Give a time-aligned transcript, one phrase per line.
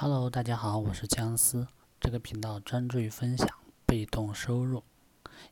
[0.00, 1.66] Hello，大家好，我是姜思。
[1.98, 3.48] 这个频道专注于分享
[3.84, 4.84] 被动收入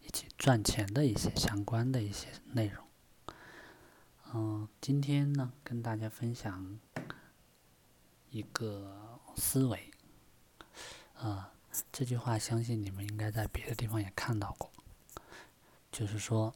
[0.04, 2.86] 以及赚钱的一些相关的一些内容。
[4.32, 6.78] 嗯，今天呢，跟大家分享
[8.30, 9.90] 一个思维。
[11.18, 11.46] 呃，
[11.90, 14.70] 这句话相信你们应该在别的地方也看到过，
[15.90, 16.54] 就是说，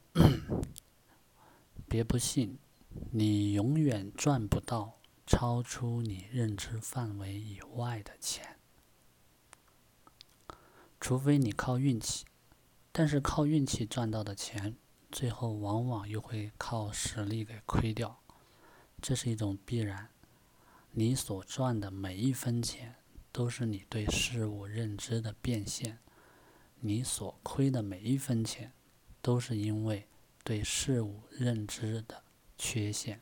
[1.89, 2.57] 别不信，
[3.11, 4.93] 你永远赚不到。
[5.25, 8.57] 超出你认知范围以外的钱，
[10.99, 12.25] 除非你靠运气，
[12.91, 14.75] 但是靠运气赚到的钱，
[15.11, 18.21] 最后往往又会靠实力给亏掉，
[19.01, 20.09] 这是一种必然。
[20.91, 22.95] 你所赚的每一分钱，
[23.31, 25.99] 都是你对事物认知的变现；
[26.81, 28.73] 你所亏的每一分钱，
[29.21, 30.07] 都是因为
[30.43, 32.23] 对事物认知的
[32.57, 33.21] 缺陷。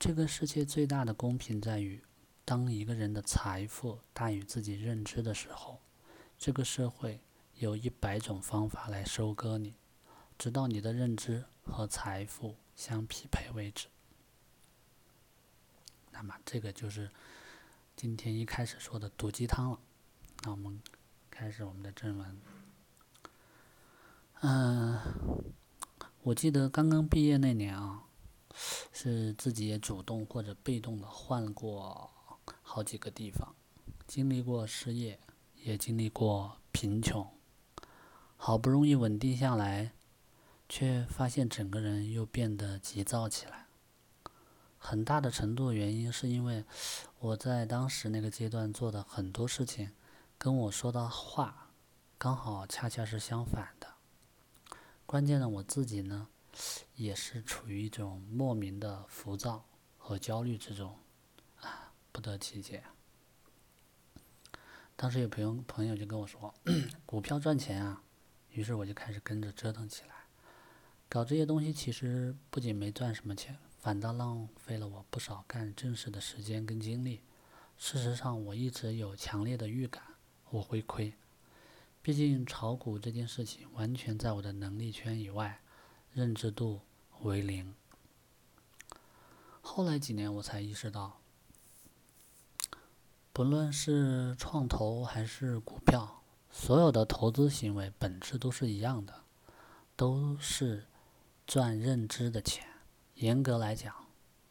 [0.00, 2.02] 这个世界最大的公平在于，
[2.46, 5.78] 当一个人的财富大于自己认知的时候，
[6.38, 7.20] 这个社会
[7.56, 9.74] 有一百种方法来收割你，
[10.38, 13.88] 直到你的认知和财富相匹配为止。
[16.12, 17.10] 那么，这个就是
[17.94, 19.78] 今天一开始说的毒鸡汤了。
[20.44, 20.80] 那我们
[21.30, 22.40] 开始我们的正文。
[24.40, 24.98] 嗯，
[26.22, 28.04] 我记得刚刚毕业那年啊。
[28.92, 32.10] 是自己也主动或者被动的换过
[32.62, 33.54] 好几个地方，
[34.06, 35.18] 经历过失业，
[35.62, 37.26] 也经历过贫穷，
[38.36, 39.92] 好不容易稳定下来，
[40.68, 43.66] 却发现整个人又变得急躁起来。
[44.78, 46.64] 很大的程度原因是因为
[47.18, 49.90] 我在当时那个阶段做的很多事情，
[50.38, 51.70] 跟我说的话
[52.18, 53.86] 刚好恰恰是相反的。
[55.06, 56.28] 关键呢，我自己呢。
[56.96, 59.64] 也是处于一种莫名的浮躁
[59.96, 60.96] 和焦虑之中，
[61.60, 62.82] 啊，不得其解。
[64.96, 66.52] 当时有朋友朋友就跟我说，
[67.06, 68.02] 股票赚钱啊，
[68.50, 70.10] 于是我就开始跟着折腾起来。
[71.08, 77.22] 搞这些东西其实不仅没赚什么钱，反倒浪费了我不少干正事的时间跟精力。
[77.78, 80.02] 事实上，我一直有强烈的预感
[80.50, 81.14] 我会亏，
[82.02, 85.60] 毕竟炒股这件事情完全在我的能力圈以外。
[86.12, 86.80] 认知度
[87.22, 87.74] 为零。
[89.60, 91.20] 后来几年，我才意识到，
[93.32, 99.22] 不论是创投还是股票，所有的投资行为本质都是一样的，
[99.94, 100.86] 都是
[101.46, 102.66] 赚认知的钱。
[103.14, 103.94] 严格来讲，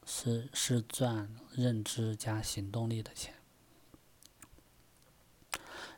[0.05, 3.35] 是是赚认知加行动力的钱。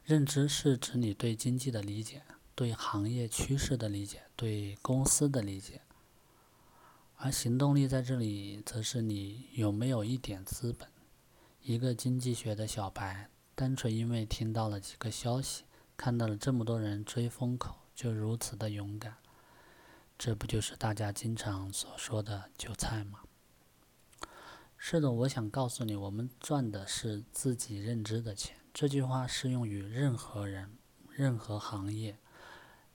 [0.03, 2.23] 认知是指你对经济的理解。
[2.53, 5.81] 对行业趋势的理解，对公司的理解，
[7.15, 10.89] 而行动力在这里，则是你有没有一点资本。
[11.61, 15.63] 一个经济学的小白，单纯因为听到了几个消息，
[15.95, 19.17] 看到了这么多人追风口，就如此的勇敢，
[20.17, 23.19] 这不就是大家经常所说的韭菜吗？
[24.77, 28.57] 是的，我想告诉你，我们赚的是自己认知的钱。
[28.73, 30.77] 这句话适用于任何人、
[31.09, 32.17] 任何行业。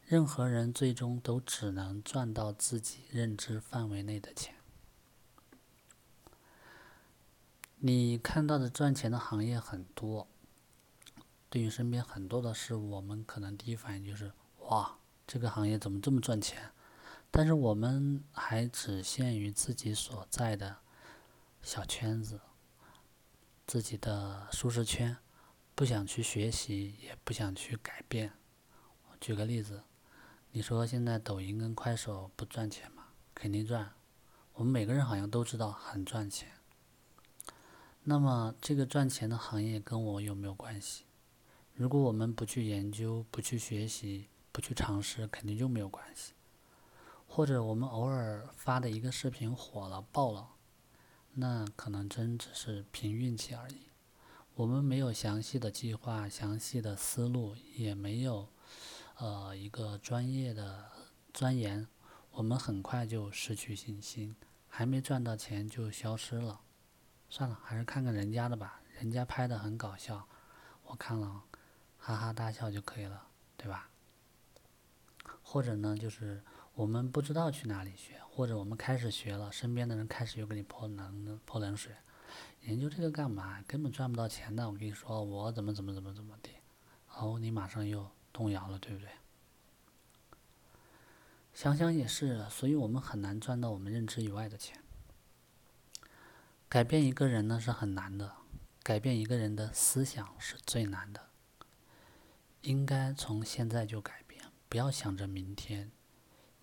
[0.09, 4.55] 任何人最终都只能赚到自己认知范围内的钱。
[7.78, 10.28] 你看到的赚钱的行业很多，
[11.50, 14.33] 对于身边很多的事物，我们可能第一反应就是
[14.71, 14.97] “哇，
[15.27, 16.71] 这个行业怎么这么赚钱？”
[17.33, 20.77] 但是我们还只限于自己所在的
[21.62, 22.41] 小圈子、
[23.66, 25.16] 自己的舒适圈，
[25.75, 28.34] 不想去学习，也不想去改变。
[29.21, 29.83] 举个例子。
[30.56, 33.09] 你说现在抖音跟快手不赚钱吗？
[33.34, 33.93] 肯定赚，
[34.55, 36.49] 我们每个人好像都知道很赚钱。
[38.05, 41.05] 那么这个赚钱的行业跟我有没有关系？
[41.75, 46.33] 如果我们不去研究、不去学习、不去尝试，肯定就没有关系。
[47.27, 50.49] 或者我们偶尔发的一个视频火了、爆了，
[51.34, 53.83] 那可能真只是凭运气而已。
[54.54, 58.48] 我们没有详细的计划、详细的思路，也没有。
[59.18, 60.91] 呃，一个专业的
[61.33, 61.89] 钻研，
[62.33, 64.36] 我们很快就失去信心，
[64.68, 66.60] 还没赚到钱就消失了。
[67.30, 70.28] 算了，还是看看人家的吧，人家拍的很搞笑，
[70.84, 71.45] 我看了
[71.97, 73.27] 哈哈大笑就可以了，
[73.57, 73.89] 对吧？
[75.42, 81.95] 或者呢，就是我们不知道去哪里学，或者我们开始学了，身边的人开始又给你泼冷泼冷水，
[82.65, 83.62] 研究这个干嘛？
[83.66, 84.69] 根本赚不到钱的。
[84.69, 86.51] 我跟你说，我怎么怎么怎么怎么的，
[87.15, 88.10] 哦，你马上又。
[88.36, 89.09] 动摇了，对不对？
[91.54, 94.83] 想想也是，所以我们很难赚到我们认知以外的钱。
[96.68, 98.36] 改变一个人呢是很难的，
[98.83, 101.30] 改变一个人的思想是最难的，
[102.60, 105.91] 应该从现在就改变，不要想着明天，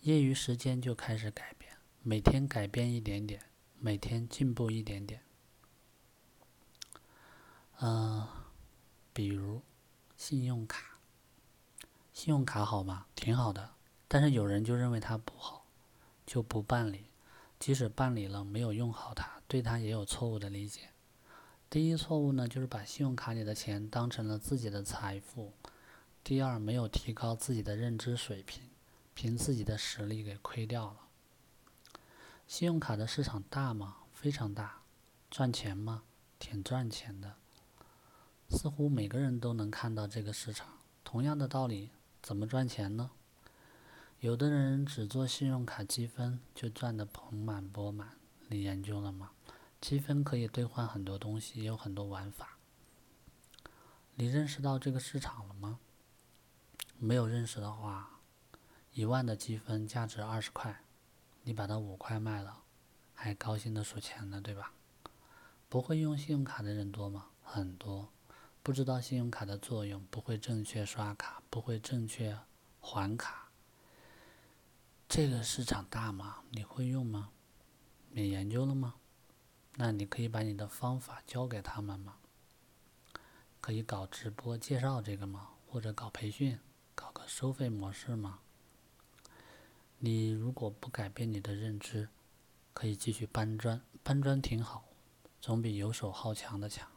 [0.02, 3.42] 业余时间就开始改变，每天改变一点点，
[3.80, 5.24] 每天进步一点点。
[7.80, 8.28] 嗯，
[9.12, 9.64] 比如
[10.16, 10.93] 信用卡，
[12.14, 13.08] 信用卡好吗？
[13.16, 13.72] 挺好的，
[14.08, 15.66] 但是有人就认为它不好，
[16.26, 17.08] 就不办理。
[17.60, 20.90] 即使办理了，没有用好它，对它也有错误的理解。
[21.70, 25.54] 第一错误呢，就是把信用卡里的钱当成了自己的财富；
[26.24, 28.70] 第二，没有提高自己的认知水平，
[29.16, 30.98] 凭自己的实力给亏掉了。
[32.48, 33.98] 信用卡的市场大吗？
[34.14, 34.84] 非常大，
[35.32, 36.04] 赚钱吗？
[36.38, 37.34] 挺赚钱的。
[38.50, 40.68] 似乎每个人都能看到这个市场。
[41.04, 41.90] 同样的道理，
[42.24, 43.12] 怎么赚钱呢？
[44.22, 48.16] 有的人只做信用卡积分就赚得盆满钵满，
[48.48, 49.32] 你研究了吗？
[49.82, 52.58] 积分可以兑换很多东西，有很多玩法。
[54.16, 55.80] 你认识到这个市场了吗？
[56.98, 58.22] 没有认识的话，
[58.94, 60.82] 一万的积分价值二十块，
[61.44, 62.64] 你把它五块卖了，
[63.14, 64.72] 还高兴的数钱呢，对吧？
[65.68, 67.26] 不会用信用卡的人多吗？
[67.44, 68.08] 很多。
[68.64, 72.40] 不知道信用卡的作用，不会正确刷卡，不会正确
[72.80, 73.50] 还卡。
[75.10, 76.38] 这个市场大吗？
[76.50, 77.32] 你会用吗？
[78.12, 78.96] 你研究了吗？
[79.76, 82.16] 那你可以把你的方法教给他们吗？
[83.60, 85.50] 可以搞直播介绍这个吗？
[85.68, 86.58] 或者搞培训，
[86.96, 88.40] 搞个收费模式吗？
[90.00, 92.08] 你如果不改变你的认知，
[92.74, 94.86] 可以继续搬砖，搬砖挺好，
[95.42, 96.88] 总比游手好强的强。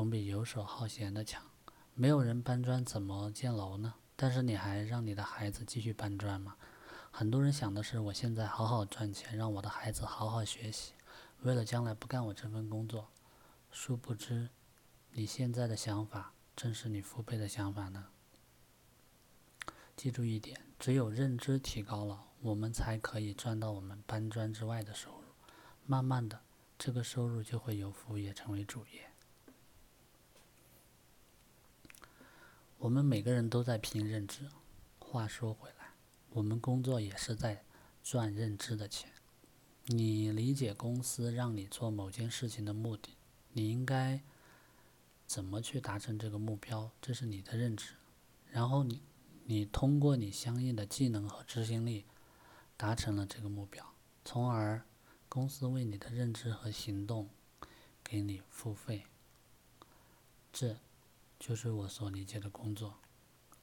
[0.00, 1.44] 总比游手好闲的强。
[1.92, 3.96] 没有人搬砖怎么建楼呢？
[4.16, 6.56] 但是你还让你的孩子继续搬砖吗？
[7.10, 10.94] 很多人想的是，我现在好好赚钱，让我的孩子好好学习，
[11.42, 13.10] 为了将来不干我这份工作。
[13.70, 14.48] 殊不知，
[15.12, 18.06] 你现在的想法正是你父辈的想法呢。
[19.94, 25.26] 记住一点，只有认知提高了，我们才可以赚到我们搬砖之外的收入。
[25.84, 26.40] 慢慢的，
[26.78, 29.10] 这个收入就会由副业成为主业。
[32.80, 34.48] 我们每个人都在拼认知。
[34.98, 35.92] 话说回来，
[36.30, 37.62] 我们工作也是在
[38.02, 39.12] 赚认知的钱。
[39.84, 43.18] 你理解公司让你做某件事情的目的，
[43.52, 44.22] 你应该
[45.26, 47.92] 怎么去达成这个目标，这是你的认知。
[48.48, 49.02] 然后你，
[49.44, 52.06] 你通过你相应的技能和执行力，
[52.78, 53.94] 达成了这个目标，
[54.24, 54.82] 从而
[55.28, 57.28] 公司为你的认知和行动
[58.02, 59.04] 给你付费。
[60.50, 60.78] 这。
[61.40, 62.98] 就是我所理解的工作，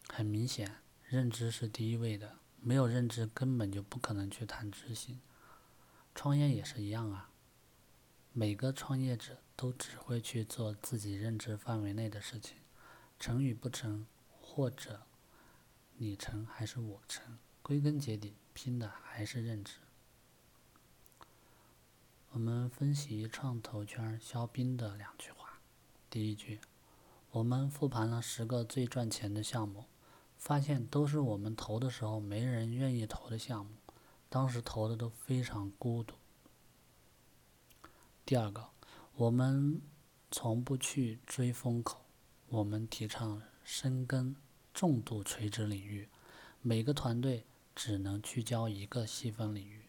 [0.09, 5.21] 很明显，认知是第一位的，没有认知根本就不可能去谈执行。
[6.15, 7.29] 创业也是一样啊，
[8.33, 12.57] 每个创业者都只会去做自己认知范围内的事情，
[13.19, 14.07] 成与不成，
[14.41, 15.03] 或者
[15.97, 19.73] 你成还是我成，归根结底拼的还是认知。
[22.31, 25.59] 我们分析创投圈肖斌的两句话，
[26.09, 26.59] 第一句。
[27.31, 29.85] 我们复盘了十个最赚钱的项目，
[30.37, 33.73] 发现都是我们投的时候没人愿意投的项目，
[34.29, 36.15] 当时投的都非常孤独。
[38.25, 38.69] 第二个，
[39.15, 39.81] 我们
[40.31, 42.05] 从不去追风口，
[42.47, 44.35] 我们提倡深耕
[44.73, 46.07] 重度垂直领域，
[46.61, 49.83] 每个团队只能聚焦一个细分领域，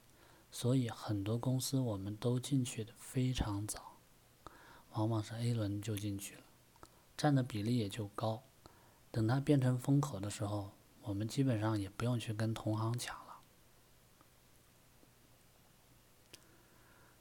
[0.50, 3.96] 所以很多公司我们都进去的非常早，
[4.92, 6.42] 往往是 A 轮就进去了。
[7.18, 8.44] 占的比例也就高，
[9.10, 10.70] 等它变成风口的时候，
[11.02, 13.40] 我们基本上也不用去跟同行抢了。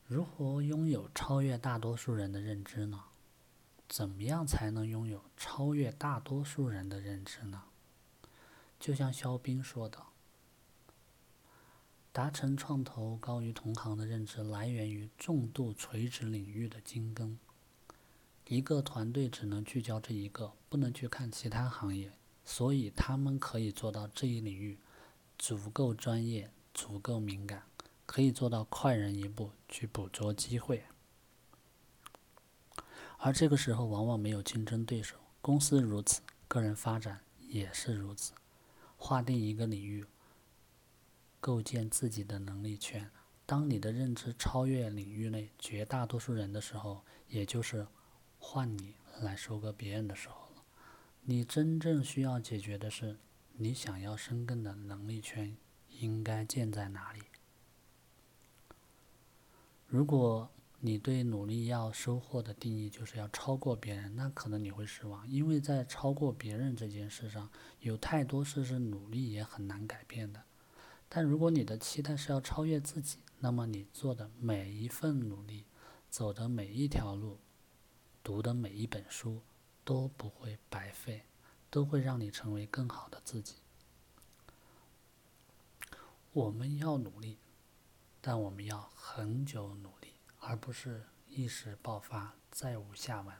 [0.06, 3.06] 如何拥有超越大多数人的认知呢？
[3.89, 7.63] 怎么样才能拥有超越大多数人的认知呢？
[8.80, 9.98] 就像肖斌说的，
[12.12, 17.39] 达成创投高于同行的认知，来源于重度垂直领域的精耕。
[18.50, 22.13] 一个团队只能聚焦这一个，不能去看其他行业，
[22.46, 24.80] 所以他们可以做到这一领域
[25.38, 27.63] 足够专业、足够敏感，
[28.06, 30.86] 可以做到快人一步去捕捉机会。
[33.18, 38.32] 而这个时候往往没有竞争对手，公司如此，个人发展也是如此。
[38.96, 40.06] 划定一个领域，
[41.42, 43.12] 构建自己的能力圈。
[43.46, 47.86] 当你的认知超越领域内绝大多数人的时候，也就是。
[48.38, 50.63] 换你来收割别人的时候了，
[51.24, 53.17] 你真正需要解决的是，
[53.53, 55.56] 你想要深耕的能力圈
[55.89, 57.22] 应该建在哪里？
[59.88, 60.58] 如果你。
[60.79, 70.44] 你对努力要收获的定义就是要超过别人，那可能你会失望，因为在超过别人这件事上，有太多事是努力也很难改变的。
[71.10, 75.65] 但如果你的期待是要超越自己，那么你做的每一份努力，
[76.12, 77.39] 走的每一条路，
[78.27, 79.41] 读的每一本书，
[79.86, 81.24] 都不会白费，
[81.69, 83.55] 都会让你成为更好的自己。
[86.34, 87.38] 我们要努力，
[88.19, 90.10] 但我们要很久努力，
[90.41, 93.34] 而不是一时爆发再无下文。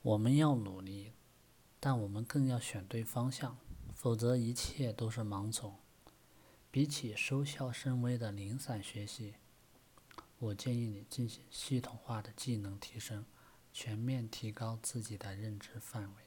[0.00, 1.12] 我们要努力，
[1.78, 3.58] 但我们更要选对方向，
[3.94, 5.76] 否则一切都是盲从。
[6.70, 9.34] 比起收效甚微的零散学习，
[10.40, 13.24] 我建议你进行系统化的技能提升，
[13.72, 16.22] 全面提高自己的认知范围。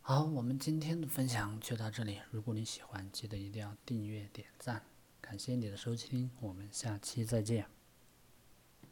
[0.00, 2.20] 好，我们今天的分享就到这里。
[2.32, 4.84] 如果你喜欢，记得一定要订阅、点赞。
[5.20, 7.81] 感谢你的收听，我们下期再见。